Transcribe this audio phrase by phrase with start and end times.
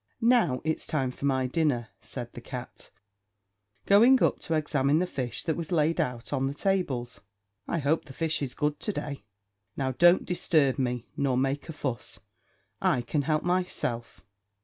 [0.23, 2.89] "Now, it's time for my dinner," said the cat,
[3.85, 7.21] going up to examine the fish that was laid out on the tables.
[7.67, 9.25] "I hope the fish is good to day.
[9.77, 12.19] Now, don't disturb me, nor make a fuss;
[12.81, 14.25] I can help myself."